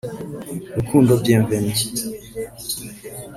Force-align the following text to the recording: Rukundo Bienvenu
Rukundo 0.75 1.11
Bienvenu 1.23 1.71